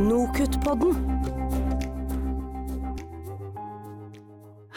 [0.00, 0.94] Nokutt-podden.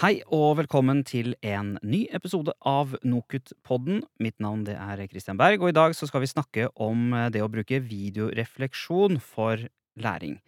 [0.01, 4.01] Hei og velkommen til en ny episode av Nokutt-podden.
[4.20, 7.48] Mitt navn er Christian Berg, og i dag skal vi snakke om eh, det å
[7.51, 9.63] bruke videorefleksjon for
[9.95, 10.41] læring.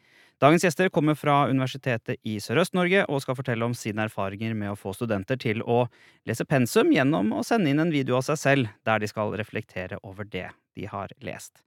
[0.44, 4.80] Dagens gjester kommer fra Universitetet i Sørøst-Norge og skal fortelle om sine erfaringer med å
[4.80, 5.86] få studenter til å
[6.28, 10.04] lese pensum gjennom å sende inn en video av seg selv, der de skal reflektere
[10.04, 11.64] over det de har lest.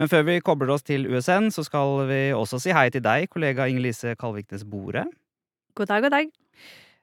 [0.00, 3.26] Men før vi kobler oss til USN, så skal vi også si hei til deg,
[3.28, 5.02] kollega Inger-Lise Kalviknes Bore.
[5.76, 6.30] God dag, god dag.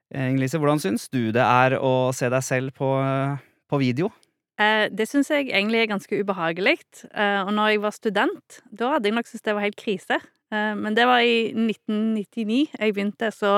[0.09, 2.89] Eh, Inger-Lise, hvordan syns du det er å se deg selv på,
[3.69, 4.09] på video?
[4.57, 6.79] Eh, det syns jeg egentlig er ganske ubehagelig.
[7.11, 10.17] Eh, og når jeg var student, da hadde jeg nok syntes det var helt krise.
[10.49, 13.53] Eh, men det var i 1999 jeg begynte, så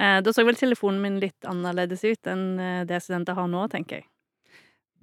[0.00, 3.68] eh, da så vel telefonen min litt annerledes ut enn eh, det studenter har nå,
[3.76, 4.08] tenker jeg.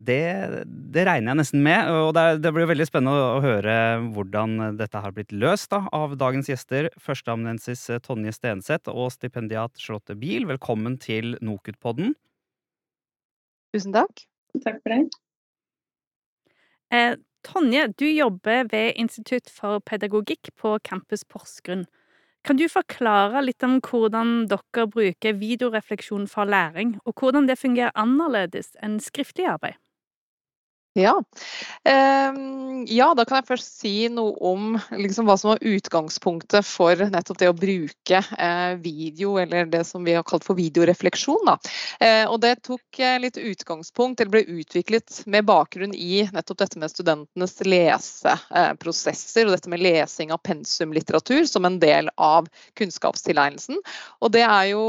[0.01, 3.73] Det, det regner jeg nesten med, og det, det blir veldig spennende å, å høre
[4.15, 6.89] hvordan dette har blitt løst da, av dagens gjester.
[6.97, 12.15] Førsteamanuensis Tonje Stenseth og stipendiat Charlotte Biel, velkommen til NOKUT-podden.
[13.75, 14.25] Tusen takk.
[14.65, 15.03] Takk for det.
[16.91, 17.13] Eh,
[17.45, 21.85] Tonje, du jobber ved Institutt for pedagogikk på Campus Porsgrunn.
[22.43, 27.93] Kan du forklare litt om hvordan dere bruker videorefleksjon for læring, og hvordan det fungerer
[27.93, 29.77] annerledes enn skriftlig arbeid?
[30.93, 31.23] Ja.
[31.83, 36.99] Ehm, ja, da kan jeg først si noe om liksom, hva som var utgangspunktet for
[37.13, 41.47] nettopp det å bruke eh, video, eller det som vi har kalt for videorefleksjon.
[41.47, 41.55] Da.
[42.03, 46.81] Eh, og det tok eh, litt utgangspunkt, eller ble utviklet med bakgrunn i nettopp dette
[46.81, 53.79] med studentenes leseprosesser, og dette med lesing av pensumlitteratur som en del av kunnskapstilegnelsen.
[54.19, 54.83] Og det er jo,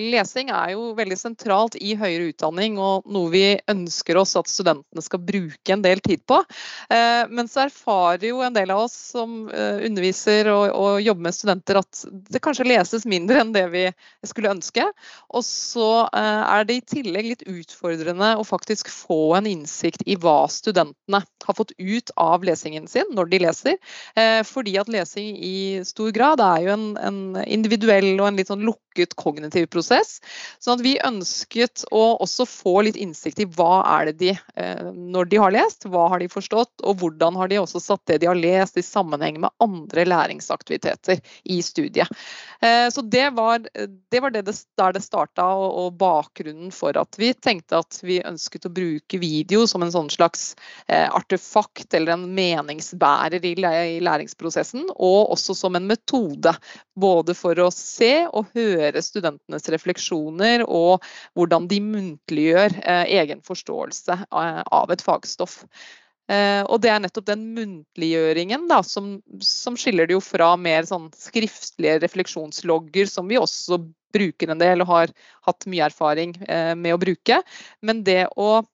[0.00, 5.04] lesing er jo veldig sentralt i høyere utdanning, og noe vi ønsker oss at studentene
[5.04, 6.40] skal bruke en del tid på.
[6.90, 11.26] Eh, men så erfarer jo en del av oss som eh, underviser og, og, jobber
[11.28, 13.84] med studenter at det kanskje leses mindre enn det vi
[14.26, 14.86] skulle ønske.
[15.36, 20.18] Og så eh, er det i tillegg litt utfordrende å faktisk få en innsikt i
[20.20, 23.76] hva studentene har fått ut av lesingen sin når de leser.
[24.48, 28.64] Fordi at lesing i stor grad er jo en, en individuell og en litt sånn
[28.66, 30.18] lukket kognitiv prosess.
[30.62, 34.34] Sånn at vi ønsket å også få litt innsikt i hva er det de
[35.16, 38.20] når de har lest, hva har de forstått, og hvordan har de også satt det
[38.22, 42.10] de har lest i sammenheng med andre læringsaktiviteter i studiet.
[42.60, 47.30] Eh, så det var det, var det der det starta, og, bakgrunnen for at vi
[47.32, 50.50] tenkte at vi ønsket å bruke video som en sånn slags
[50.88, 53.54] eh, artefakt eller en meningsbærer i
[54.04, 56.52] læringsprosessen, og også som en metode.
[56.96, 61.04] Både for å se og høre studentenes refleksjoner, og
[61.36, 65.62] hvordan de muntliggjør eh, egen forståelse av et fagstoff.
[66.26, 70.86] Eh, og det er nettopp den muntliggjøringen da, som, som, skiller det jo fra mer
[70.88, 73.78] sånn skriftlige refleksjonslogger, som vi også
[74.16, 75.12] bruker en del og har
[75.46, 77.38] hatt mye erfaring eh, med å bruke.
[77.84, 78.64] Men det å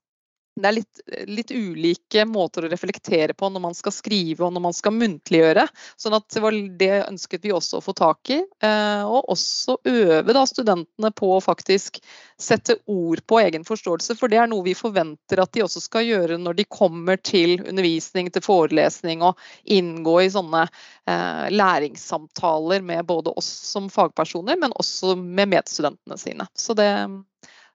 [0.61, 1.01] det er litt,
[1.33, 5.65] litt, ulike måter å reflektere på når man skal skrive og når man skal muntliggjøre.
[5.97, 8.43] sånn at det var det ønsket vi også å få tak i.
[8.61, 12.03] Eh, og også øve da studentene på å faktisk
[12.37, 14.19] sette ord på egen forståelse.
[14.21, 17.57] For det er noe vi forventer at de også skal gjøre når de kommer til
[17.63, 24.77] undervisning, til forelesning og inngå i sånne eh, læringssamtaler med både oss som fagpersoner, men
[24.77, 26.51] også med medstudentene sine.
[26.53, 26.93] Så det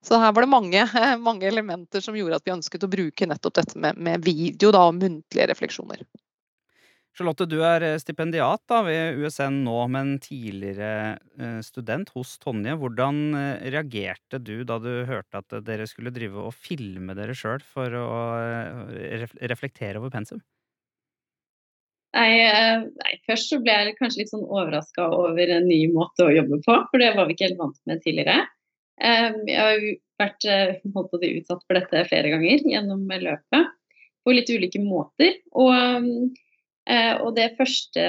[0.08, 0.86] så her var det mange,
[1.28, 4.88] mange, elementer som gjorde at vi ønsket å bruke nettopp dette med, med video da,
[4.88, 6.06] og muntlige refleksjoner.
[7.18, 12.76] Charlotte, du er eh, stipendiat da, ved USN nå, men tidligere eh, student hos Tonje.
[12.78, 17.64] Hvordan eh, reagerte du da du hørte at dere skulle drive og filme dere sjøl
[17.66, 18.12] for å
[19.50, 20.44] reflektere over pensum?
[22.18, 22.46] Nei,
[22.86, 26.62] nei, først så ble jeg kanskje litt sånn overraska over en ny måte å jobbe
[26.66, 28.46] på, for det var vi ikke helt vant med tidligere.
[28.98, 29.84] Jeg har
[30.18, 30.46] vært
[31.14, 33.74] å si, utsatt for dette flere ganger gjennom løpet
[34.28, 35.40] på litt ulike måter.
[35.56, 36.36] Og,
[36.90, 38.04] eh, og det første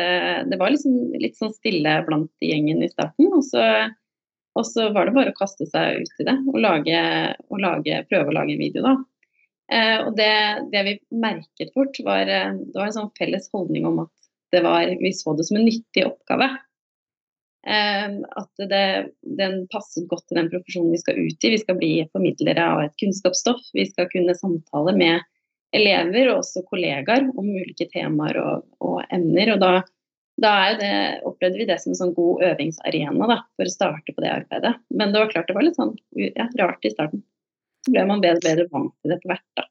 [0.51, 3.31] Det var liksom litt sånn stille blant gjengen i starten.
[3.31, 3.63] Og så,
[4.59, 7.05] og så, var det bare å kaste seg ut i det og, lage,
[7.49, 8.83] og lage, prøve å lage en video.
[8.83, 8.97] da.
[9.69, 10.33] Eh, og det,
[10.73, 14.15] det, vi merket fort, var, det var en sånn felles holdning om at
[14.65, 16.49] var, vi så det som en nyttig oppgave.
[17.67, 21.53] Ehm, at det, den passer godt til den profesjonen vi skal ut i.
[21.57, 23.61] Vi skal bli formidlere av et kunnskapsstoff.
[23.75, 25.27] Vi skal kunne samtale med
[25.77, 29.53] elever og også kollegaer om ulike temaer og, og emner.
[29.57, 29.73] og da,
[30.41, 30.93] da det,
[31.29, 34.77] opplevde vi det som en sånn god øvingsarena da, for å starte på det arbeidet.
[34.95, 37.27] Men det var klart det var litt sånn ja, rart i starten.
[37.85, 39.49] Så ble man bedre, bedre vant til det etter hvert.
[39.59, 39.69] da.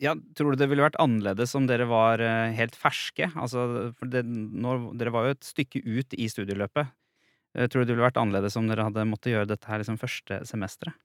[0.00, 3.26] Ja, tror du det ville vært annerledes om dere var eh, helt ferske?
[3.36, 6.88] Altså, det, når, dere var jo et stykke ut i studieløpet.
[7.56, 9.98] Eh, Tror du det ville vært annerledes om dere hadde måttet gjøre dette her liksom
[10.00, 10.98] første semesteret?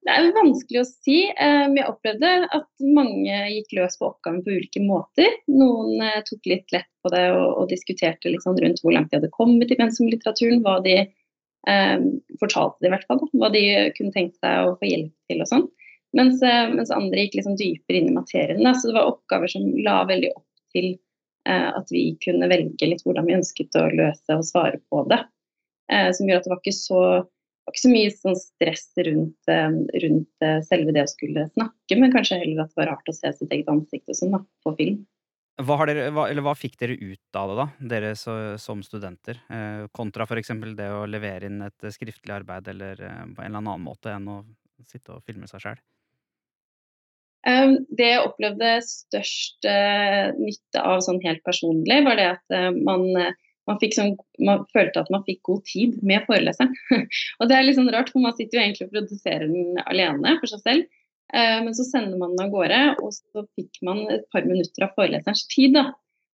[0.00, 1.18] Det er vanskelig å si.
[1.28, 5.34] Eh, men Jeg opplevde at mange gikk løs på oppgaven på ulike måter.
[5.52, 9.32] Noen eh, tok litt lett på det og, diskuterte sånn rundt hvor langt de hadde
[9.34, 10.64] kommet i pensumlitteraturen.
[10.64, 11.98] Hva de eh,
[12.40, 13.64] fortalte, i hvert fall, hva de
[13.98, 15.68] kunne tenkt seg å få hjelp til og sånn.
[16.16, 18.64] Mens, eh, mens andre gikk liksom dypere inn i materien.
[18.74, 20.98] Så det var oppgaver som la veldig opp til eh,
[21.50, 25.22] at vi kunne velge litt hvordan vi ønsket å løse og svare på det.
[25.92, 27.02] Eh, som gjør at det var ikke så
[27.70, 31.98] var ikke så mye sånn stress rundt, eh, rundt eh, selve det å skulle snakke,
[31.98, 34.42] men kanskje heller at det var rart å se sitt eget ansikt og sånn da,
[34.64, 35.00] på film.
[35.60, 39.42] Hva, dere, hva, hva fikk dere ut av det, da, dere så, som studenter?
[39.52, 40.54] Eh, kontra f.eks.
[40.78, 44.14] det å levere inn et eh, skriftlig arbeid eller eh, på en eller annen måte
[44.14, 44.40] enn å
[44.88, 45.82] sitte og filme seg sjøl?
[47.48, 52.68] Um, det jeg opplevde størst eh, nytte av sånn helt personlig, var det at eh,
[52.76, 53.32] man, eh,
[53.70, 54.12] man, sånn,
[54.44, 56.74] man følte at man fikk god tid med foreleseren.
[57.40, 60.36] og det er litt sånn rart, for man sitter jo egentlig og produserer den alene
[60.42, 61.00] for seg selv.
[61.32, 64.84] Eh, men så sender man den av gårde, og så fikk man et par minutter
[64.84, 65.78] av foreleserens tid.
[65.78, 65.90] da.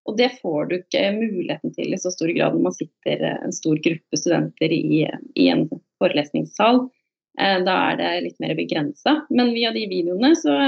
[0.09, 3.55] Og det får du ikke muligheten til i så stor grad når man sitter en
[3.57, 5.05] stor gruppe studenter i,
[5.41, 5.67] i en
[6.03, 6.85] forelesningssal.
[7.41, 9.23] Eh, Da er det litt mer begrensa.
[9.31, 10.59] Men via de videoene så,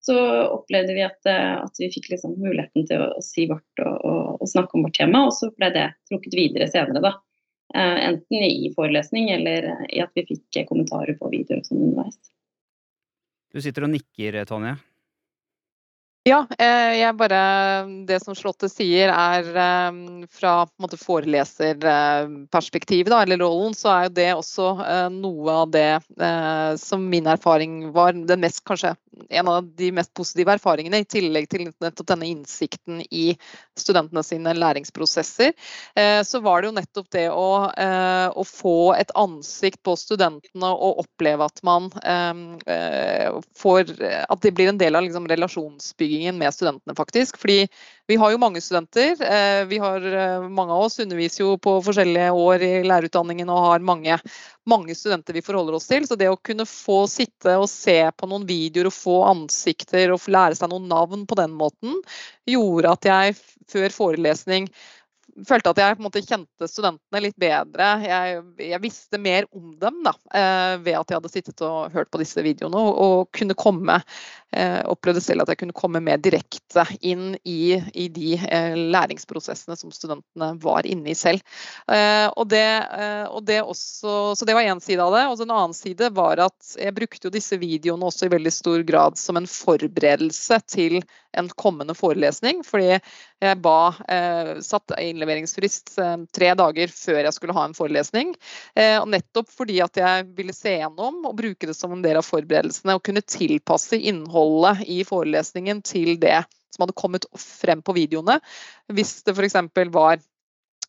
[0.00, 0.16] så
[0.48, 3.96] opplevde vi at, eh, at vi fikk liksom muligheten til å, å si vårt og,
[4.00, 7.14] og, og snakke om vårt tema, og så ble det trukket videre senere, da.
[7.74, 12.18] Eh, Enten i forelesning eller i at vi fikk kommentarer på videoer sånn underveis.
[13.50, 14.76] Du sitter og nikker, Tonje.
[16.28, 19.90] Ja, eh, jeg bare Det som Slåtte sier er eh,
[20.28, 26.02] fra måte foreleserperspektivet, da, eller rollen, så er jo det også eh, noe av det
[26.80, 28.94] som min erfaring var den mest, kanskje
[29.32, 33.36] en av de mest positive erfaringene, i tillegg til nettopp denne innsikten i
[33.78, 35.52] studentene sine læringsprosesser.
[36.24, 41.44] Så var det jo nettopp det å, å få et ansikt på studentene og oppleve
[41.50, 41.90] at man
[43.60, 47.38] får At det blir en del av liksom, relasjonsbyggingen med studentene, faktisk.
[47.40, 47.68] Fordi
[48.10, 49.14] vi har jo mange studenter.
[49.22, 53.64] eh, Vi har, eh, mange av oss underviser jo på forskjellige år i lærerutdanningen og
[53.66, 54.18] har mange,
[54.66, 56.06] mange studenter vi forholder oss til.
[56.06, 60.20] Så det å kunne få sitte og se på noen videoer og få ansikter og
[60.26, 62.00] lære seg noen navn på den måten,
[62.46, 63.36] gjorde at jeg
[63.70, 64.68] før forelesning
[65.46, 67.88] følte at jeg på en måte kjente studentene litt bedre.
[68.04, 68.40] Jeg,
[68.70, 72.20] jeg visste mer om dem da, eh, ved at jeg hadde sittet og hørt på
[72.22, 72.80] disse videoene.
[72.80, 74.00] Og, og kunne komme,
[74.90, 79.92] opplevde selv at jeg kunne komme mer direkte inn i, i de eh, læringsprosessene som
[79.94, 81.42] studentene var inne i selv.
[81.90, 82.66] Eh, og det,
[82.98, 85.24] eh, og det også, så det var én side av det.
[85.30, 88.84] Og en annen side var at jeg brukte jo disse videoene også i veldig stor
[88.86, 91.00] grad som en forberedelse til
[91.38, 92.64] en kommende forelesning.
[92.66, 92.98] Fordi
[93.40, 98.34] jeg ba, eh, satt innleveringsfrist eh, tre dager før jeg skulle ha en forelesning.
[98.74, 102.18] Eh, og nettopp fordi at jeg ville se gjennom og bruke det som en del
[102.20, 104.39] av forberedelsene og kunne tilpasse innholdet
[104.86, 108.38] i forelesningen til det som hadde kommet frem på videoene.
[108.92, 109.58] Hvis det f.eks.
[109.92, 110.20] var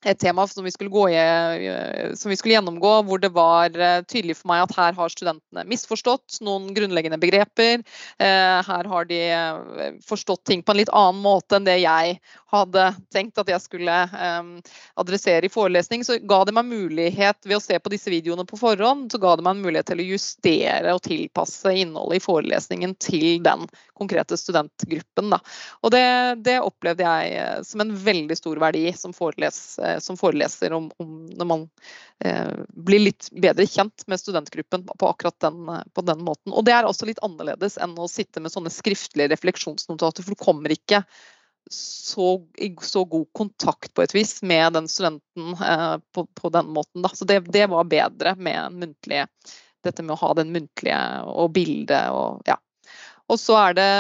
[0.06, 4.02] et tema som vi, skulle i, eh, som vi skulle gjennomgå, hvor det var eh,
[4.10, 7.84] tydelig for meg at her har studentene misforstått noen grunnleggende begreper.
[8.18, 9.20] Eh, Her har de
[10.06, 12.18] forstått ting på en litt annen måte enn det jeg
[12.52, 13.98] hadde tenkt at jeg skulle
[15.00, 16.04] adressere i forelesning.
[16.04, 19.38] Så ga det meg mulighet, ved å se på disse videoene på forhånd, så ga
[19.38, 23.68] det meg en mulighet til å justere og tilpasse innholdet i forelesningen til den
[23.98, 25.36] konkrete studentgruppen.
[25.82, 26.04] Og det,
[26.46, 31.12] det opplevde jeg som en veldig stor verdi som, foreles, eh, som foreleser om, om
[31.38, 31.66] når man
[32.26, 36.54] eh, blir litt bedre kjent med studentgruppen på akkurat den, eh, på den måten.
[36.54, 40.44] Og det er også litt annerledes enn å sitte med sånne skriftlige refleksjonsnotater, for du
[40.44, 41.04] kommer ikke
[41.72, 46.72] så, i så god kontakt på et vis med den studenten eh, på, på den
[46.74, 47.04] måten.
[47.04, 47.12] Da.
[47.16, 49.28] Så det, det var bedre med muntlige,
[49.86, 51.00] dette med å ha den muntlige
[51.32, 52.58] og bildet og ja.
[53.32, 53.92] Og så er det,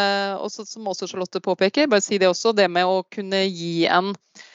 [0.43, 4.11] også, som også Charlotte påpeker, bare si det også, det med å kunne gi en
[4.11, 4.50] eh,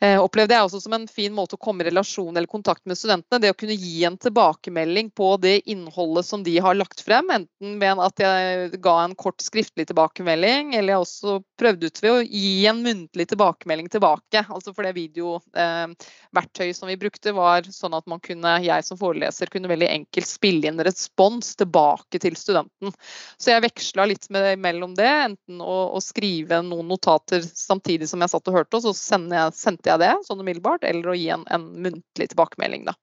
[0.00, 3.40] opplevde jeg også som en fin måte å komme i relasjon eller kontakt med studentene.
[3.42, 7.28] Det å kunne gi en tilbakemelding på det innholdet som de har lagt frem.
[7.34, 12.14] Enten ved at jeg ga en kort skriftlig tilbakemelding, eller jeg også prøvde ut ved
[12.14, 14.44] å gi en muntlig tilbakemelding tilbake.
[14.48, 19.52] Altså for det videoverktøyet som vi brukte var sånn at man kunne, jeg som foreleser
[19.52, 22.94] kunne veldig enkelt spille inn respons tilbake til studenten.
[23.36, 28.24] Så jeg veksla litt med, mellom det, enten å, å skrive noen notater samtidig som
[28.24, 31.16] jeg satt og hørte, og så sendte jeg, sendte jeg det sånn umiddelbart, eller å
[31.16, 32.86] gi en, en muntlig tilbakemelding.
[32.86, 32.94] Da.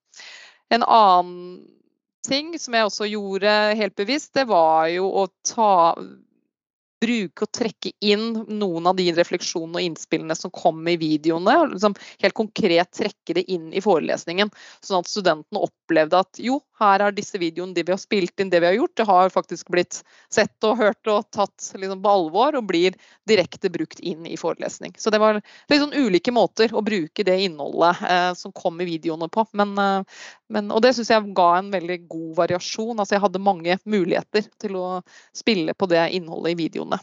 [0.70, 1.66] En annen
[2.26, 5.96] ting som jeg også gjorde helt bevisst, det var jo å ta
[7.02, 11.54] bruke og trekke inn noen av de refleksjonene og innspillene som kommer i videoene.
[11.74, 14.50] Liksom helt konkret trekke det inn i forelesningen,
[14.84, 18.50] sånn at studentene opplevde at jo, her er disse videoene, de vi har spilt inn,
[18.52, 20.00] det vi har gjort, det har faktisk blitt
[20.32, 22.96] sett og hørt og tatt liksom, på alvor og blir
[23.28, 24.94] direkte brukt inn i forelesning.
[24.98, 25.40] Så det var
[25.70, 29.46] liksom ulike måter å bruke det innholdet eh, som kom i videoene på.
[29.58, 30.20] Men, eh,
[30.52, 32.96] men, og det syns jeg ga en veldig god variasjon.
[32.96, 34.86] Altså jeg hadde mange muligheter til å
[35.36, 36.98] spille på det innholdet i videoene.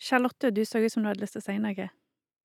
[0.00, 1.88] Charlotte, du så ut som du hadde lyst til å si noe.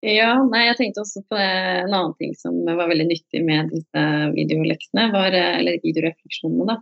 [0.01, 4.05] Ja, nei, jeg tenkte også på en annen ting som var veldig nyttig med disse
[4.33, 6.73] videoleksene, var, eller videorefleksjonene.
[6.73, 6.79] da.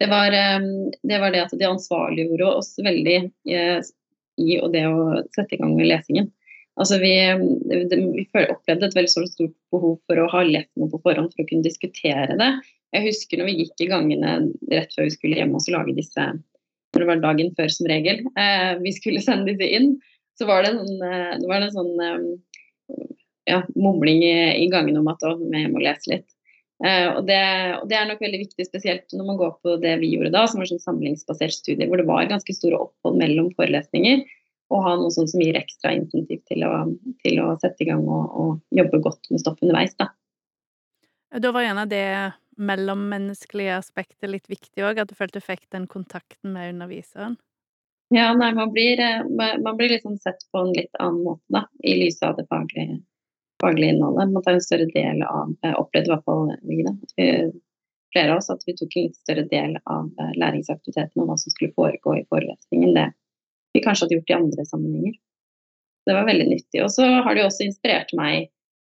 [0.00, 0.66] Det var, eh,
[1.02, 3.18] det var, det at de ansvarliggjorde oss veldig
[3.52, 3.78] eh,
[4.36, 6.32] i det å sette i gang med lesingen.
[6.76, 7.12] Altså vi,
[7.72, 11.48] vi opplevde et veldig stort behov for å ha lett noe på forhånd for å
[11.48, 12.50] kunne diskutere det.
[12.96, 14.34] Jeg husker når vi gikk i gangene
[14.72, 16.28] rett før vi skulle hjem og lage disse
[16.94, 19.90] når det var dagen før som regel, eh, vi skulle sende disse inn,
[20.38, 23.02] så var det en sånn, det en sånn eh,
[23.50, 26.28] ja, mumling i, i gangen om at å, jeg må lese litt.
[26.84, 27.40] Eh, og, det,
[27.78, 30.44] og, det, er nok veldig viktig, spesielt når man går på det vi gjorde da,
[30.48, 34.26] som var sånn samlingsbasert studie, hvor det var ganske store opphold mellom forelesninger,
[34.72, 36.72] å ha noe sånt som gir ekstra insentiv til å,
[37.22, 39.94] til å sette i gang og, og jobbe godt med stoff underveis.
[40.00, 40.10] Da.
[41.42, 42.06] da var gjerne det
[42.56, 45.02] mellommenneskelige aspektet litt viktig òg?
[45.02, 47.36] At du følte du fikk den kontakten med underviseren?
[48.14, 49.24] Ja, nei, man blir, eh,
[49.62, 53.00] man blir liksom sett på en litt annen måte, da, i lys av det faglige,
[53.62, 54.32] faglige innholdet.
[54.32, 57.26] Man tar en større del av Jeg opplevde i hvert fall vi, da, at vi,
[58.14, 61.38] flere av oss, at vi tok en litt større del av eh, læringsaktiviteten og hva
[61.42, 62.94] som skulle foregå i forelesningen.
[62.94, 63.08] Det
[63.76, 65.16] vi kanskje hadde gjort i andre sammenhenger.
[66.06, 66.82] Det var veldig nyttig.
[66.84, 68.50] Og så har det jo også inspirert meg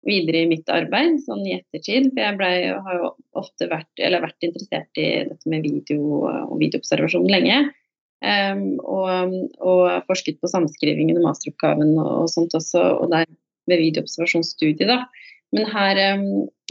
[0.06, 2.10] videre i mitt arbeid, sånn i ettertid.
[2.10, 2.50] For jeg ble,
[2.86, 7.60] har jo ofte vært, eller vært interessert i dette med video og videoobservasjon lenge.
[8.22, 13.26] Um, og, og, forsket på samskrivingen og masteroppgaven og, og, sånt også, og der
[13.70, 15.00] med videoobservasjonsstudiet, da.
[15.52, 15.98] Men her,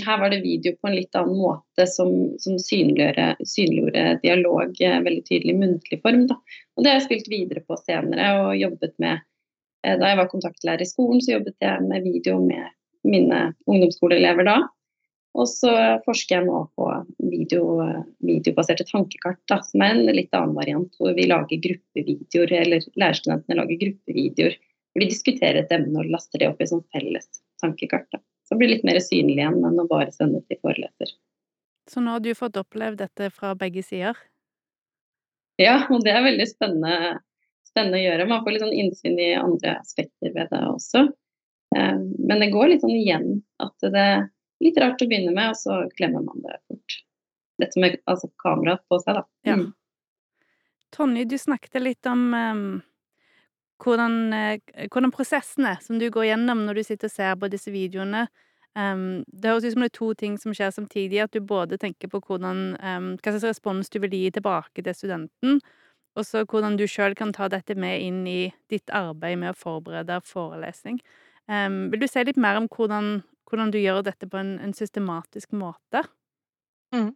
[0.06, 5.26] her, var det video på en litt annen måte som, som synliggjorde dialog eh, veldig
[5.28, 6.24] tydelig i muntlig form.
[6.32, 6.40] Da.
[6.76, 9.22] Og det har jeg spilt videre på senere og jobbet med.
[9.86, 12.74] Eh, da jeg var kontaktlærer i skolen, så jobbet jeg med video med
[13.06, 14.58] mine ungdomsskoleelever da.
[15.38, 15.72] Og så
[16.04, 16.88] forsker jeg nå på
[17.32, 17.68] video,
[18.26, 23.62] videobaserte tankekart, da, som er en litt annen variant, hvor vi lager gruppevideoer, eller lærerstudentene
[23.62, 24.58] lager gruppevideoer.
[24.92, 27.30] Hvor de diskuterer et emne og laster det opp i sånn felles
[27.64, 28.10] tankekart.
[28.12, 28.20] Da.
[28.52, 31.14] Så det blir litt mer synlig igjen enn å bare sende til foreleser.
[31.88, 34.18] Så nå har du fått opplevd dette fra begge sider?
[35.56, 37.22] Ja, og det er veldig spennende,
[37.64, 38.26] spennende å gjøre.
[38.28, 41.06] Man får litt sånn innsyn i andre aspekter ved det også.
[41.78, 43.30] Eh, men det går litt sånn igjen
[43.64, 44.28] at det er
[44.68, 46.98] litt rart å begynne med, og så glemmer man det fort.
[47.64, 49.26] Dette med altså, kameraet på seg, da.
[49.48, 49.62] Ja.
[49.62, 49.70] Mm.
[50.92, 52.66] Tonje, du snakket litt om um,
[53.82, 57.74] hvordan, uh, hvordan prosessene som du går gjennom når du sitter og ser på disse
[57.74, 58.28] videoene
[58.78, 61.22] um, Det høres ut som det er to ting som skjer samtidig.
[61.24, 64.98] At du både tenker på hvordan, um, hva slags respons du vil gi tilbake til
[64.98, 65.60] studenten,
[66.16, 69.60] og så hvordan du sjøl kan ta dette med inn i ditt arbeid med å
[69.60, 71.00] forberede forelesning.
[71.48, 74.76] Um, vil du si litt mer om hvordan, hvordan du gjør dette på en, en
[74.76, 76.04] systematisk måte?
[76.92, 77.14] Mm.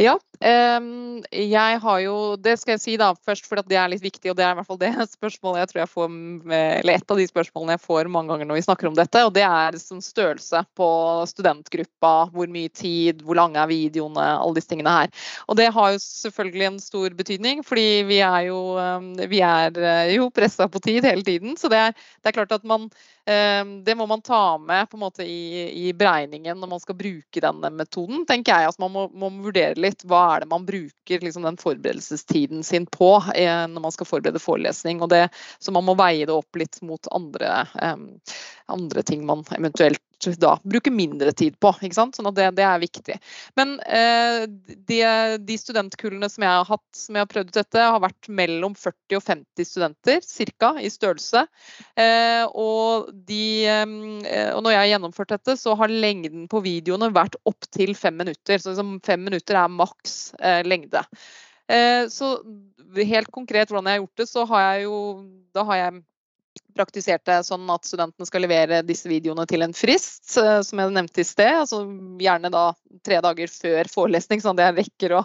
[0.00, 0.14] Ja.
[0.44, 4.30] Um, jeg har jo Det skal jeg si da først, for det er litt viktig,
[4.30, 6.16] og det er i hvert fall det spørsmålet jeg tror jeg får
[6.52, 9.32] Eller et av de spørsmålene jeg får mange ganger når vi snakker om dette, og
[9.36, 10.88] det er sånn størrelse på
[11.30, 12.12] studentgruppa.
[12.34, 15.26] Hvor mye tid, hvor lange er videoene, alle disse tingene her.
[15.48, 18.60] Og det har jo selvfølgelig en stor betydning, fordi vi er jo,
[19.30, 21.58] vi er eh, jo pressa på tid hele tiden.
[21.60, 22.88] Så det er, det er klart at man
[23.24, 27.40] det må man ta med på en måte i, i beregningen når man skal bruke
[27.40, 28.68] denne metoden, tenker jeg.
[28.68, 32.84] Altså man må, må vurdere litt hva er det man bruker liksom, den forberedelsestiden sin
[32.84, 35.00] på eh, når man skal forberede forelesning.
[35.08, 35.28] det,
[35.58, 37.96] Så man må veie det opp litt mot andre, eh,
[38.76, 40.03] andre ting man eventuelt
[40.40, 41.72] da bruke mindre tid på.
[41.82, 42.16] ikke sant?
[42.16, 43.16] Sånn at det, det er viktig.
[43.58, 44.44] Men eh,
[44.88, 45.00] de,
[45.44, 48.76] de, studentkullene som jeg har hatt, som jeg har prøvd ut dette, har vært mellom
[48.78, 50.28] 40 og 50 studenter
[50.58, 50.72] ca.
[50.80, 51.44] i størrelse.
[52.00, 57.12] Eh, og, de, eh, og, når jeg har gjennomført dette, så har lengden på videoene
[57.14, 58.60] vært opptil fem minutter.
[58.60, 61.04] Så liksom fem minutter er maks eh, lengde.
[61.70, 62.36] Eh, så
[63.02, 64.96] helt konkret hvordan jeg har gjort det, så har jeg jo
[65.54, 66.02] Da har jeg
[66.76, 71.22] praktiserte sånn at studentene skal levere disse videoene til en frist, eh, som jeg nevnte
[71.22, 71.52] i sted.
[71.62, 71.82] Altså
[72.20, 72.64] gjerne da
[73.04, 75.22] tre dager før forelesning, sånn at jeg rekker å,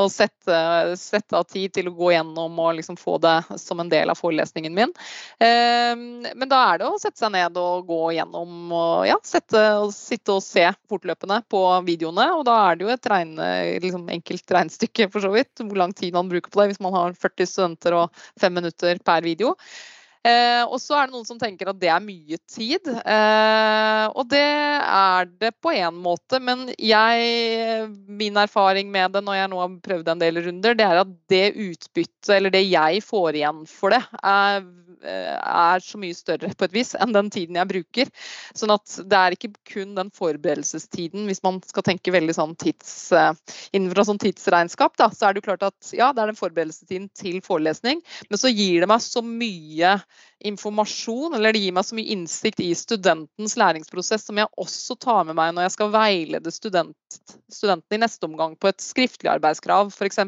[0.00, 0.58] å sette,
[1.00, 4.20] sette, av tid til å gå gjennom og liksom få det som en del av
[4.20, 4.94] forelesningen min.
[5.42, 9.62] Eh, men da er det å sette seg ned og gå gjennom og ja, sette,
[9.82, 12.30] og sitte og se fortløpende på videoene.
[12.38, 13.50] Og da er det jo et regne,
[13.84, 16.96] liksom enkelt regnestykke for så vidt, hvor lang tid man bruker på det hvis man
[16.96, 19.54] har 40 studenter og 5 minutter per video.
[20.26, 22.88] Eh, og så er det noen som tenker at det er mye tid.
[22.90, 29.40] Eh, og det er det på én måte, men jeg, min erfaring med det når
[29.40, 33.04] jeg nå har prøvd en del runder, det er at det utbyttet, eller det jeg
[33.06, 34.66] får igjen for det, er,
[35.06, 38.10] er, så mye større på et vis enn den tiden jeg bruker.
[38.56, 43.12] Sånn at det er ikke kun den forberedelsestiden, hvis man skal tenke veldig sånn tids,
[43.70, 47.10] innenfor sånn tidsregnskap, da, så er det jo klart at ja, det er den forberedelsestiden
[47.14, 49.98] til forelesning, men så gir det meg så mye
[50.46, 55.24] informasjon, eller det gir meg så mye innsikt i studentens læringsprosess som jeg også tar
[55.28, 57.18] med meg når jeg skal veilede student,
[57.52, 60.20] studenten i neste omgang på et skriftlig arbeidskrav f.eks.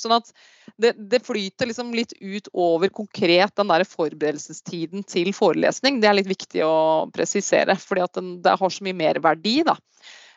[0.00, 0.32] Sånn at
[0.80, 6.00] det, det, flyter liksom litt ut over konkret den der forberedelsestiden til forelesning.
[6.00, 9.60] Det er litt viktig å presisere, fordi at den, det har så mye mer verdi.
[9.66, 9.76] da.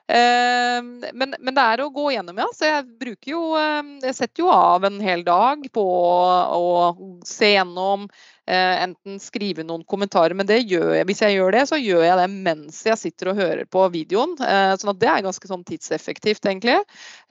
[0.07, 2.45] Ehm, men, men, det er å gå gjennom, ja.
[2.53, 7.55] Så jeg bruker jo ehm, Jeg setter jo av en hel dag på å se
[7.55, 8.05] gjennom,
[8.53, 10.35] enten skrive noen kommentarer.
[10.37, 13.69] Men jeg, hvis jeg gjør det, så gjør jeg det mens jeg sitter og hører
[13.69, 14.35] på videoen.
[14.37, 16.77] Eh, sånn at det er ganske sånn tidseffektivt, egentlig.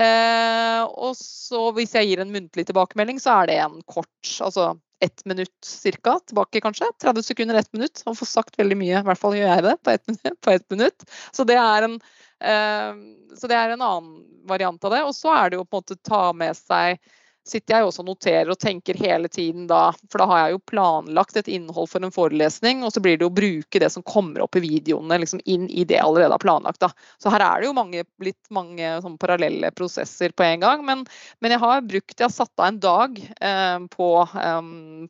[0.03, 4.11] Eh, og så hvis jeg gir en muntlig tilbakemelding, så er det en kort,
[4.43, 6.89] altså ett minutt cirka tilbake, kanskje.
[7.03, 8.03] 30 sekunder, ett minutt.
[8.09, 9.01] Og får sagt veldig mye.
[9.03, 10.39] I hvert fall gjør jeg det på ett minutt.
[10.41, 11.11] På ett minutt.
[11.35, 11.99] Så det en
[12.45, 15.03] så det er en annen variant av det.
[15.07, 16.99] Og så er det jo på en måte ta med seg
[17.49, 20.63] sitter jeg også og noterer og tenker hele tiden da, for da har jeg jo
[20.71, 24.45] planlagt et innhold for en forelesning, og så blir det å bruke det som kommer
[24.45, 26.81] opp i videoene liksom inn i det jeg allerede har planlagt.
[26.85, 26.91] Da.
[27.23, 31.05] Så her er det jo mange, litt mange sånn parallelle prosesser på en gang, men,
[31.45, 34.63] men, jeg har brukt, jeg har satt av en dag eh, på, eh,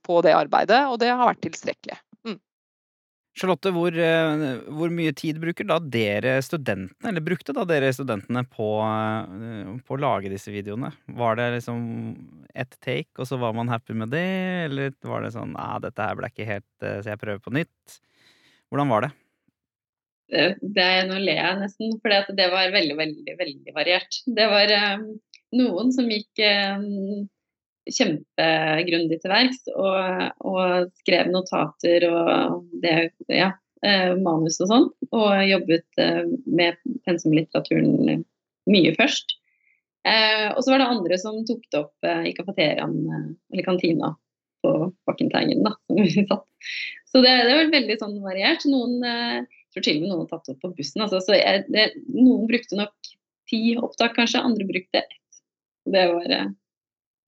[0.05, 2.01] på det arbeidet, og det har vært tilstrekkelig.
[3.35, 8.45] Charlotte, hvor, eh, hvor, mye tid bruker da dere studentene, eller brukte da dere studentene
[8.47, 10.93] på, eh, på, å lage disse videoene?
[11.19, 11.83] Var det liksom
[12.55, 14.23] ett take, og så var man happy med det,
[14.69, 17.43] eller var det sånn nei, ah, dette her ble ikke helt eh, så jeg prøver
[17.43, 17.99] på nytt?
[18.71, 19.13] Hvordan var det?
[20.31, 24.23] Det, Nå ler jeg nesten, for det var veldig, veldig, veldig variert.
[24.39, 25.09] Det var um,
[25.59, 26.43] noen som gikk
[26.79, 27.27] um,
[27.91, 33.51] kjempegrundig til verks og, og, skrev notater og det, ja,
[33.85, 34.87] eh, manus og sånn.
[35.13, 38.25] Og jobbet eh, med pensumlitteraturen
[38.71, 39.37] mye først.
[40.09, 44.15] Eh, og så var det andre som tok det opp i kafeteriaen, eller kantina
[44.65, 44.75] på
[45.09, 45.77] Bakkenteigen, da.
[47.15, 48.65] Så det, det var veldig sånn variert.
[48.67, 49.45] Noen jeg
[49.77, 51.03] tror til og med noen har tatt det opp på bussen.
[51.05, 53.13] Altså, så jeg, det, noen brukte nok
[53.51, 54.43] ti opptak, kanskje.
[54.43, 55.41] Andre brukte ett.
[55.85, 56.33] Det var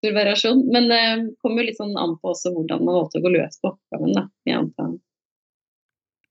[0.06, 0.62] stor variasjon.
[0.72, 3.32] Men det eh, kommer jo litt sånn an på også hvordan man valgte å gå
[3.34, 4.14] løs på oppgaven.
[4.16, 4.98] da, i antall.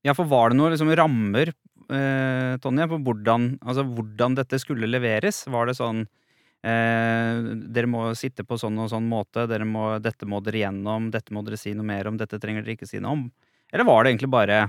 [0.05, 1.51] Ja, for var det noen liksom rammer,
[1.89, 5.43] eh, Tonje, på hvordan, altså, hvordan dette skulle leveres?
[5.49, 7.41] Var det sånn eh,
[7.73, 11.41] dere må sitte på sånn og sånn måte, må, dette må dere gjennom, dette må
[11.45, 13.27] dere si noe mer om, dette trenger dere ikke si noe om?
[13.73, 14.59] Eller var det egentlig bare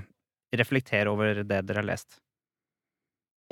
[0.57, 2.17] reflektere over det dere har lest?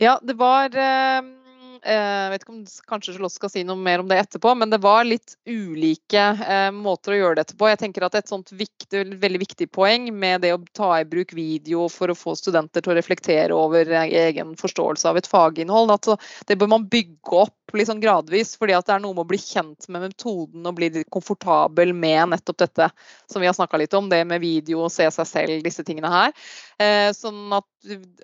[0.01, 1.44] Ja, det var eh
[1.85, 4.71] jeg eh, vet ikke om kanskje Charlotte skal si noe mer om det etterpå, men
[4.73, 7.69] det var litt ulike eh, måter å gjøre dette på.
[7.69, 11.35] Jeg tenker at Et sånt viktig, veldig viktig poeng med det å ta i bruk
[11.37, 16.09] video for å få studenter til å reflektere over egen forståelse av et faginnhold, at
[16.49, 18.55] det bør man bygge opp sånn gradvis.
[18.57, 22.29] fordi at det er noe med å bli kjent med metoden og bli komfortabel med
[22.31, 22.89] nettopp dette
[23.27, 26.11] som vi har snakka litt om, det med video, og se seg selv, disse tingene
[26.11, 26.31] her.
[26.79, 27.67] Eh, sånn at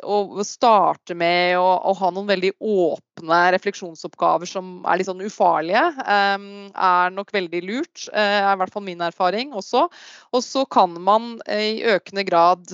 [0.03, 5.83] å starte med å, å, ha noen veldig åpne refleksjonsoppgaver som er litt sånn ufarlige,
[6.05, 8.07] eh, er nok veldig lurt.
[8.13, 9.85] Eh, er i hvert fall min erfaring også.
[10.31, 12.71] Og så kan man i økende grad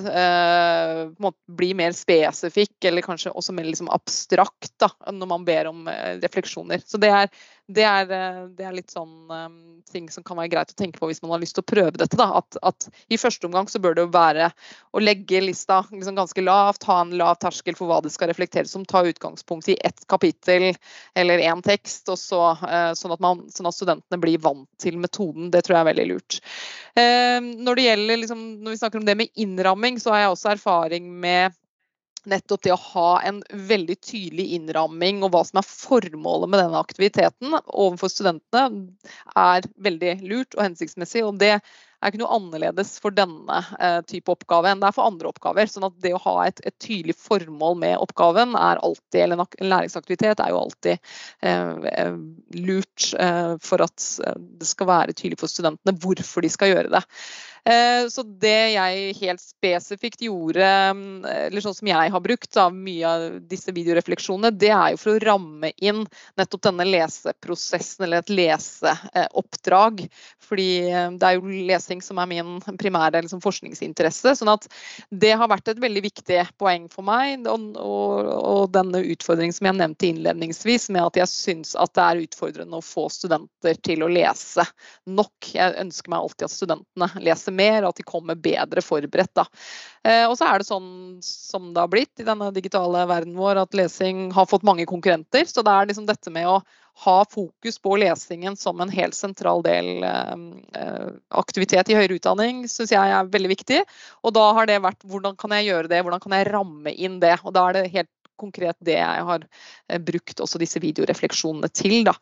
[1.58, 5.88] bli mer spesifikk, eller kanskje også mer liksom abstrakt, da, når man ber om
[6.22, 6.84] refleksjoner.
[6.86, 7.32] Så det er
[7.68, 9.56] det er, eh, det er, litt sånn um,
[9.92, 12.00] ting som kan være greit å tenke på hvis man har lyst til å prøve
[12.00, 12.16] dette.
[12.20, 12.28] Da.
[12.40, 14.48] At, at I første omgang så bør det jo være
[14.96, 18.76] å legge lista liksom ganske lavt, ha en lav terskel for hva det skal reflekteres
[18.80, 18.88] om.
[18.88, 20.70] ta utgangspunkt i ett kapittel
[21.20, 25.52] eller én tekst, så, uh, sånn, at man, sånn, at studentene blir vant til metoden.
[25.52, 26.42] Det tror jeg er veldig lurt.
[26.98, 30.50] Når, det gjelder, liksom, når vi snakker om det med innramming, så har jeg også
[30.56, 31.54] erfaring med
[32.30, 36.82] nettopp det å ha en veldig tydelig innramming og hva som er formålet med denne
[36.82, 38.88] aktiviteten overfor studentene,
[39.38, 41.24] er veldig lurt og hensiktsmessig.
[41.28, 45.10] Og det er ikke noe annerledes for denne eh, type oppgave enn det er for
[45.10, 45.70] andre oppgaver.
[45.72, 50.44] sånn at det å ha et, et tydelig formål med oppgaven alltid, eller en læringsaktivitet
[50.44, 50.98] er jo alltid
[51.42, 52.18] eh, eh
[52.58, 56.94] lurt eh, for at eh, det skal være tydelig for studentene hvorfor de skal gjøre
[56.94, 57.04] det.
[57.68, 60.64] Eh, så det jeg helt spesifikt gjorde,
[60.96, 65.02] mm, eller sånn som jeg har brukt av mye av disse videorefleksjonene, det er jo
[65.02, 66.06] for å ramme inn
[66.40, 70.06] nettopp denne leseprosessen eller et leseoppdrag.
[70.48, 74.38] Fordi eh, det er jo lesing som er min primære liksom, forskningsinteresse.
[74.40, 74.70] sånn at
[75.12, 77.44] det har vært et veldig viktig poeng for meg.
[77.52, 82.08] Og, og, og denne utfordringen som jeg nevnte innledningsvis, med at jeg syns at det
[82.08, 84.64] er utfordrende å få studenter til å lese
[85.10, 85.52] nok.
[85.52, 89.34] Jeg ønsker meg alltid at studentene leser mer, og at de kommer bedre forberedt.
[89.38, 89.48] Da.
[90.08, 90.90] Eh, og så er det sånn
[91.26, 95.48] som det har blitt i denne digitale verden vår, at lesing har fått mange konkurrenter.
[95.50, 96.62] Så det er liksom dette med å
[96.98, 100.36] ha fokus på lesingen som en helt sentral del eh,
[100.80, 103.82] eh aktivitet i høyere utdanning, syns jeg er veldig viktig.
[104.26, 107.20] Og da har det vært hvordan kan jeg gjøre det, hvordan kan jeg ramme inn
[107.22, 107.36] det.
[107.44, 112.00] Og da er det helt konkret det jeg har eh, brukt også disse videorefleksjonene til.
[112.08, 112.16] Da.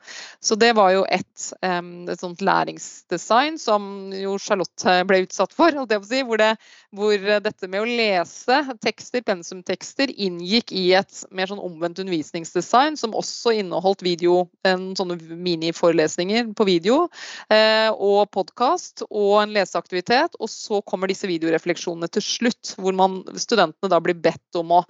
[0.43, 5.75] Så det var jo et, et sånt læringsdesign som jo Charlotte ble utsatt for,
[6.07, 6.51] si, hvor, det,
[6.95, 13.15] hvor, dette med å lese tekster, pensumtekster, inngikk i et mer sånn omvendt undervisningsdesign som
[13.17, 17.05] også inneholdt video, en sånne miniforelesninger på video,
[17.53, 20.37] eh, og podkast og en leseaktivitet.
[20.39, 24.81] Og så kommer disse videorefleksjonene til slutt, hvor man, studentene da blir bedt om å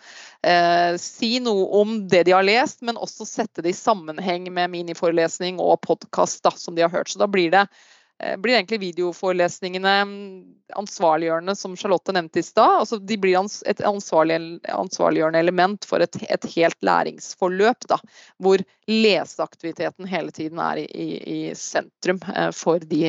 [0.45, 4.73] eh, si noe om det de har lest, men også sette det i sammenheng med
[4.73, 7.11] miniforelesning og podkast som de har hørt.
[7.11, 7.67] Så da blir det
[8.19, 10.43] Eh, blir egentlig videoforelesningene mm,
[10.75, 12.79] ansvarliggjørende, som Charlotte nevnte i stad.
[12.79, 13.35] Altså, de blir
[13.67, 14.37] et ansvarlig,
[14.71, 17.99] ansvarliggjørende element for et, et helt læringsforløp, da,
[18.39, 23.03] hvor leseaktiviteten hele tiden er i, i, i sentrum eh, for de,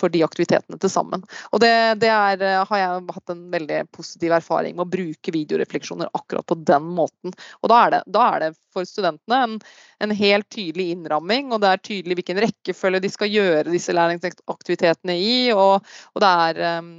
[0.00, 1.24] for de, aktivitetene til sammen.
[1.52, 5.34] Og det, det er, eh, har jeg hatt en veldig positiv erfaring med å bruke
[5.34, 7.36] videorefleksjoner akkurat på den måten.
[7.60, 9.56] Og da er det, da er det for studentene en,
[10.04, 15.16] en helt tydelig innramming, og det er tydelig hvilken rekkefølge de skal gjøre disse læringsaktivitetene
[15.18, 15.34] i.
[15.54, 16.92] Og, og det er ehm,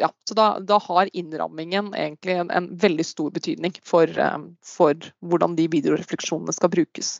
[0.00, 5.10] ja, så da, da, har innrammingen egentlig en, en veldig stor betydning for, ehm, for,
[5.20, 7.18] hvordan de videorefleksjonene skal brukes.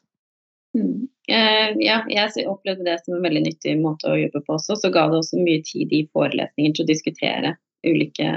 [0.78, 1.08] Mm.
[1.30, 4.78] Eh, ja, jeg opplevde det som en veldig nyttig måte å jobbe på også.
[4.78, 7.54] Så ga det også mye tid i forelesninger til å diskutere
[7.86, 8.32] ulike,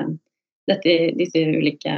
[0.70, 1.98] dette, disse ulike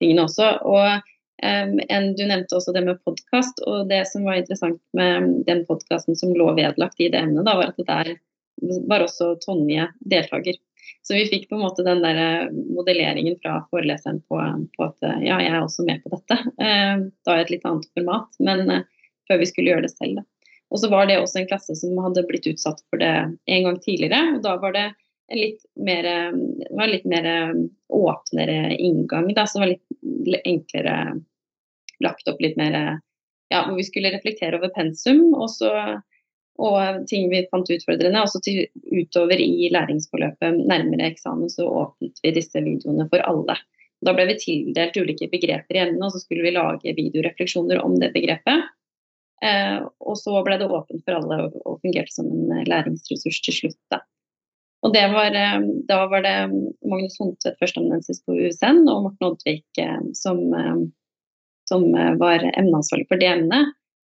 [0.00, 0.56] tingene også.
[0.68, 1.76] Og Um,
[2.16, 6.32] du nevnte også det med podkast, og det som var interessant med den podkasten som
[6.32, 8.14] lå vedlagt i det emnet, da, var at det der
[8.88, 10.56] var også Tonje deltaker.
[11.04, 14.40] Så vi fikk på en måte den der eh, modelleringen fra foreleseren på,
[14.78, 16.40] på at ja, jeg er også med på dette.
[16.56, 18.80] Uh, da i et litt annet format, men uh,
[19.28, 20.22] før vi skulle gjøre det selv.
[20.74, 23.12] Og så var det også en klasse som hadde blitt utsatt for det
[23.46, 24.36] en gang tidligere.
[24.36, 24.86] og Da var det
[25.30, 26.08] en litt mer,
[26.74, 27.28] var litt mer
[27.94, 30.96] åpnere inngang, da, som var litt enklere
[32.02, 32.74] lagt opp litt mer
[33.48, 35.70] ja, hvor vi skulle reflektere over pensum og, så,
[36.58, 38.22] og ting vi fant utfordrende.
[38.22, 43.58] Og så utover i læringsforløpet nærmere eksamen så åpnet vi disse videoene for alle.
[44.04, 47.96] Da ble vi tildelt ulike begreper i emnet, og så skulle vi lage videorefleksjoner om
[48.02, 48.66] det begrepet.
[49.44, 53.80] Eh, og så ble det åpent for alle og, fungerte som en læringsressurs til slutt.
[53.92, 54.00] Da.
[54.86, 56.36] Og det var, eh, da var det
[56.86, 60.86] Magnus Hontvedt, førsteamanuensis på USN, og Morten Oddvik eh, som eh,
[61.68, 63.74] som eh, var emneansvarlig for det emnet.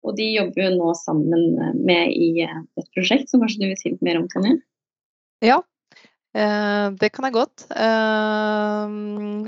[0.05, 3.69] Og de jobber jo nå sammen eh, med i eh, et prosjekt som kanskje du
[3.71, 4.57] vil si litt mer om, Tonje?
[5.45, 5.61] Ja,
[6.33, 7.63] det kan jeg godt.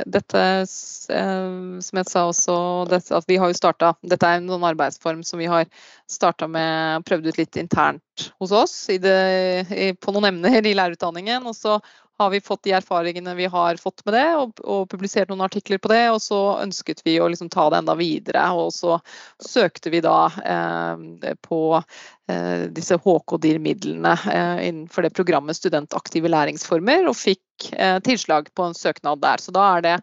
[0.10, 2.56] Dette, som jeg sa også,
[2.90, 5.68] at vi har jo starta Dette er en arbeidsform som vi har
[6.10, 11.46] starta med prøvd ut litt internt hos oss det, på noen emner i lærerutdanningen.
[11.46, 11.78] Og så
[12.20, 15.80] har vi fått de erfaringene vi har fått med det, og, og publisert noen artikler
[15.80, 16.02] på det.
[16.12, 18.98] Og så ønsket vi å liksom ta det enda videre, og så
[19.44, 27.18] søkte vi da eh, på eh, disse HK-DIR-midlene eh, innenfor det programmet Studentaktive læringsformer, og
[27.18, 29.40] fikk eh, tilslag på en søknad der.
[29.40, 29.98] Så da er det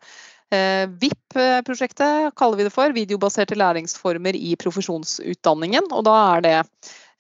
[0.57, 2.97] eh, VIP-prosjektet, kaller vi det for.
[2.97, 5.93] Videobaserte læringsformer i profesjonsutdanningen.
[5.93, 6.57] Og da er det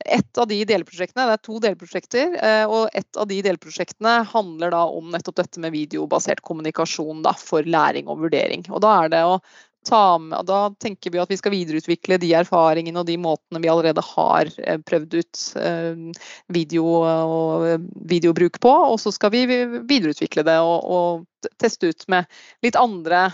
[0.04, 4.70] et av de delprosjektene, Det er to delprosjekter, eh, og et av de delprosjektene handler
[4.74, 8.66] da om nettopp dette med videobasert kommunikasjon da, for læring og vurdering.
[8.70, 9.40] Og da er det å
[9.86, 13.70] ta med, da tenker vi at vi skal videreutvikle de erfaringene og de måtene vi
[13.70, 18.74] allerede har eh, prøvd ut eh, video og videobruk på.
[18.90, 22.26] Og så skal vi videreutvikle det og, og teste ut med
[22.66, 23.28] litt andre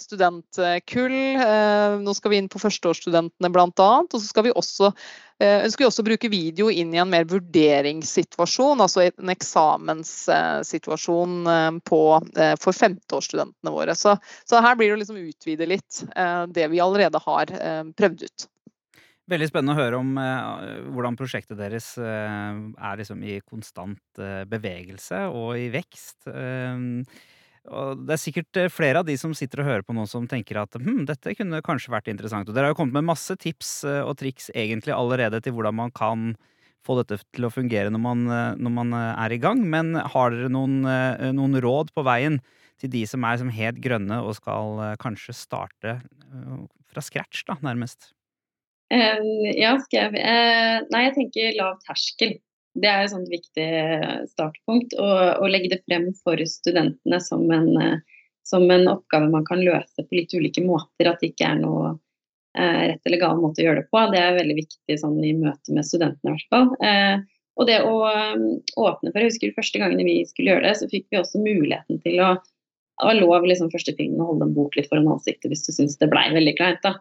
[0.00, 1.16] studentkull.
[2.00, 3.90] Nå skal vi inn på førsteårsstudentene bl.a.
[4.00, 4.94] Og så skal vi også
[5.38, 11.46] ønsker vi også å bruke video inn i en mer vurderingssituasjon, altså en eksamenssituasjon
[11.86, 12.00] på,
[12.58, 13.94] for femteårsstudentene våre.
[13.94, 16.02] Så, så, her blir det å liksom utvide litt
[16.50, 17.46] det vi allerede har
[17.94, 18.48] prøvd ut.
[19.28, 24.44] Veldig spennende å høre om eh, hvordan prosjektet deres eh, er liksom i konstant eh,
[24.48, 26.30] bevegelse og i vekst.
[27.68, 30.60] Og det er sikkert flere av de som sitter og hører på nå som tenker
[30.60, 32.48] at hm, dette kunne kanskje vært interessant.
[32.48, 35.94] Og dere har jo kommet med masse tips og triks egentlig allerede til hvordan man
[35.94, 36.32] kan
[36.86, 38.26] få dette til å fungere når man,
[38.60, 39.64] når man er i gang.
[39.68, 40.80] Men har dere noen,
[41.36, 42.40] noen råd på veien
[42.78, 45.98] til de som er som helt grønne og skal kanskje starte
[46.88, 48.12] fra scratch, da, nærmest?
[48.90, 52.38] ja, skal jeg uh, Nei, jeg tenker lav terskel.
[52.74, 53.68] Det er et viktig
[54.32, 54.96] startpunkt.
[54.98, 60.04] Å legge det frem for studentene som en, uh, som en, oppgave man kan løse
[60.04, 61.10] på litt ulike måter.
[61.10, 61.94] At det ikke er noe
[62.56, 64.04] eh, rett eller gal måte å gjøre det på.
[64.12, 66.70] Det er veldig viktig sånn, i møte med studentene i hvert fall.
[67.58, 68.46] og det å um,
[68.78, 72.00] åpne for Jeg husker første gangen vi skulle gjøre det, så fikk vi også muligheten
[72.04, 72.36] til å
[72.98, 75.70] det var lov liksom første filmen å holde en bok litt foran ansiktet hvis du
[75.70, 76.80] syns det blei veldig kleint.
[76.82, 76.96] da.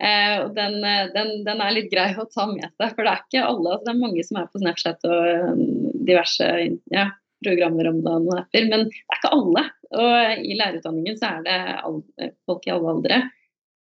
[0.00, 3.10] Eh, og den, eh, den, den, er litt grei å ta med seg, for det
[3.10, 3.74] er ikke alle.
[3.74, 5.64] Altså det er mange som er på Snapchat og eh,
[6.08, 6.46] diverse
[6.94, 7.10] ja,
[7.44, 9.66] programmer om dagen og apper, men det er ikke alle.
[9.90, 13.20] Og i lærerutdanningen så er det folk i alle aldre.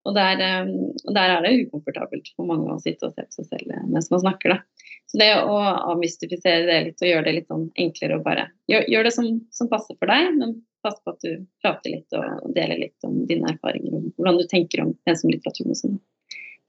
[0.04, 3.86] Og der, der, er det ukomfortabelt for mange å sitte og se på seg selv
[3.88, 4.52] mens man snakker.
[4.52, 4.90] Da.
[5.08, 5.56] Så det å
[5.94, 9.30] avmystifisere det litt og gjøre det litt sånn enklere og bare gjør, gjør det som,
[9.54, 13.22] som, passer for deg, men pass på at du prater litt og deler litt om
[13.28, 15.96] dine erfaringer og hvordan du tenker om pensumlitteraturen og sånn.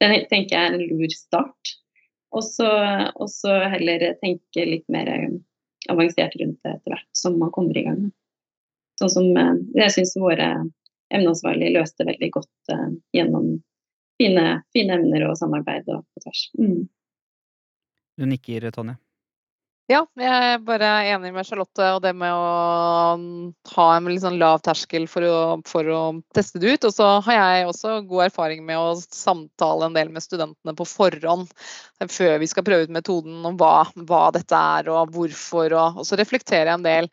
[0.02, 1.76] Det tenker jeg er en lur start.
[2.36, 5.08] Og så heller tenke litt mer
[5.92, 8.02] avansert rundt det etter hvert som man kommer i gang.
[9.00, 10.50] Sånn som eh, jeg syns våre
[11.14, 13.60] emneansvarlige løste veldig godt uh, gjennom
[14.18, 16.42] fine, fine, emner og samarbeid og på tvers.
[16.58, 16.88] Mm.
[18.18, 18.96] Du nikker, Tonje?
[19.86, 22.46] Ja, jeg er bare enig med Charlotte og det med å
[23.76, 25.36] ha en litt sånn lav terskel for å,
[25.70, 26.00] for å,
[26.34, 26.88] teste det ut.
[26.90, 30.88] Og så har jeg også god erfaring med å samtale en del med studentene på
[30.90, 31.54] forhånd
[32.10, 35.70] før vi skal prøve ut metoden om hva, hva dette er og hvorfor.
[35.78, 37.12] Og, og så reflekterer jeg en del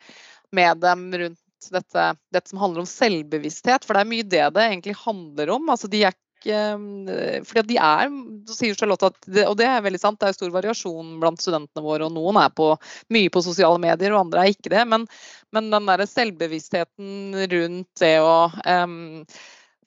[0.57, 1.39] med dem rundt
[1.71, 5.69] dette, dette, som handler om selvbevissthet, for det er mye det det egentlig handler om.
[5.69, 8.13] Altså, de er fordi at de er,
[8.49, 11.85] så sier Charlotte at, og det er veldig sant, det er stor variasjon blant studentene
[11.85, 12.07] våre.
[12.07, 12.73] og Noen er på,
[13.13, 14.85] mye på sosiale medier, og andre er ikke det.
[14.89, 15.07] Men,
[15.55, 19.23] men den der selvbevisstheten rundt det å um,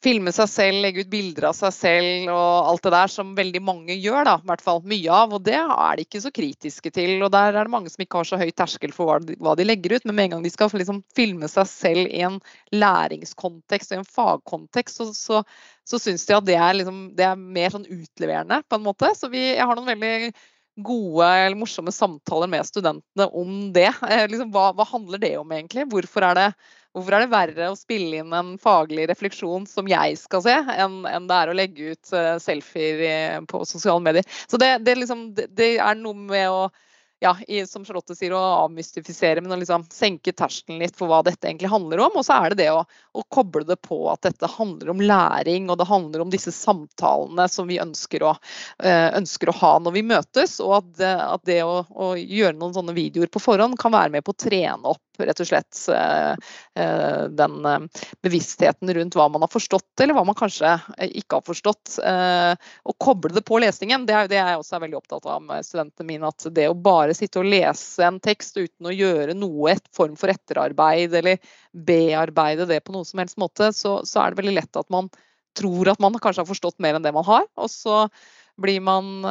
[0.04, 3.62] filme seg selv, legge ut bilder av seg selv og alt det der som veldig
[3.64, 5.34] mange gjør, da, i hvert fall mye av.
[5.36, 7.16] Og det er de ikke så kritiske til.
[7.24, 9.56] Og der er det mange som ikke har så høy terskel for hva de, hva
[9.58, 10.06] de legger ut.
[10.06, 12.38] Men med en gang de skal liksom filme seg selv i en
[12.74, 15.42] læringskontekst og i en fagkontekst, så, så,
[15.86, 19.12] så syns de at det er, liksom, det er, mer sånn utleverende, på en måte.
[19.14, 20.32] Så vi, jeg har noen veldig
[20.86, 23.88] gode eller morsomme samtaler med studentene om det.
[24.08, 25.86] Eh, liksom, hva, hva handler det om egentlig?
[25.92, 26.50] Hvorfor er det
[26.96, 31.02] Hvorfor er det verre å spille inn en faglig refleksjon som jeg skal se, enn,
[31.04, 34.24] enn det er å legge ut uh, selfier på sosiale medier?
[34.48, 36.62] Så det, det, liksom, er noe med å
[37.20, 41.22] ja, i, som Charlotte sier, å avmystifisere, men å liksom senke terskelen litt for hva
[41.24, 42.18] dette egentlig handler om.
[42.20, 45.70] Og så er det det å, å, koble det på at dette handler om læring,
[45.70, 48.34] og det handler om disse samtalene som vi ønsker å,
[48.84, 50.58] øh, ønsker å ha når vi møtes.
[50.64, 54.26] Og at, at det å, å, gjøre noen sånne videoer på forhånd kan være med
[54.26, 57.88] på å trene opp rett og slett øh, den
[58.24, 60.74] bevisstheten rundt hva man har forstått, eller hva man kanskje
[61.06, 61.96] ikke har forstått.
[62.02, 65.44] Å koble det på lesningen, det er jo det jeg også er veldig opptatt av
[65.44, 66.28] med studentene mine.
[66.28, 70.16] at det å bare sitte og lese en tekst uten å gjøre noe et form
[70.18, 71.40] for etterarbeid eller
[71.72, 75.10] bearbeide det på noen som helst måte, så, så er det veldig lett at man
[75.56, 77.46] tror at man kanskje har forstått mer enn det man har.
[77.56, 78.06] Og så
[78.60, 79.24] blir man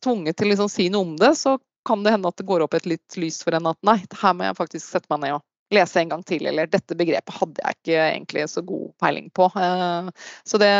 [0.00, 2.64] tvunget til å liksom si noe om det, så kan det hende at det går
[2.64, 5.38] opp et litt lys for en at nei, her må jeg faktisk sette meg ned
[5.38, 6.46] og lese en gang til.
[6.50, 9.46] Eller dette begrepet hadde jeg ikke egentlig så god peiling på.
[9.54, 10.10] Uh,
[10.44, 10.72] så det,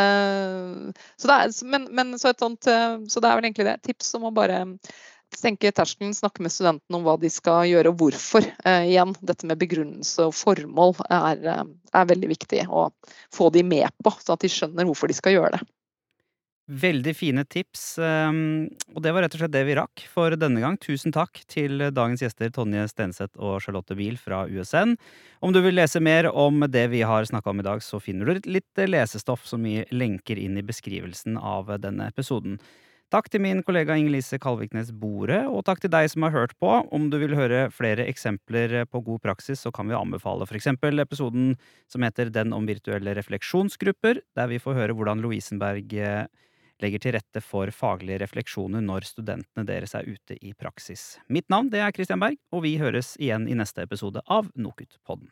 [1.20, 3.78] så det er, men, men så, sånt, uh, så det er vel egentlig det.
[3.86, 4.64] Tips om å bare
[5.36, 8.46] senke terskelen, snakke med studentene om hva de skal gjøre og hvorfor.
[8.66, 12.88] Eh, igjen, dette med begrunnelse og formål er, eh, er, veldig viktig å
[13.34, 15.62] få de med på, så at de skjønner hvorfor de skal gjøre det.
[16.70, 17.96] Veldig fine tips.
[17.98, 20.76] Um, og det var rett og slett det vi rakk for denne gang.
[20.78, 24.94] Tusen takk til dagens gjester Tonje Stenseth og Charlotte Biel fra USN.
[25.42, 28.28] Om du vil lese mer om det vi har snakka om i dag, så finner
[28.30, 32.60] du litt lesestoff som vi lenker inn i beskrivelsen av denne episoden.
[33.10, 36.68] Takk til min kollega Inger-Lise Kalviknes Bore, og takk til deg som har hørt på.
[36.94, 41.02] Om du vil høre flere eksempler på god praksis, så kan vi anbefale for eksempel
[41.02, 41.56] episoden
[41.90, 46.30] som heter Den om virtuelle refleksjonsgrupper, der vi får høre hvordan Lovisenberg eh,
[46.82, 51.18] legger til rette for faglige refleksjoner når studentene deres er ute i praksis.
[51.28, 55.30] Mitt navn det er Christian Berg, og vi høres igjen i neste episode av NOKUT-podden.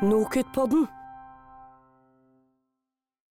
[0.00, 0.88] Nokutpodden.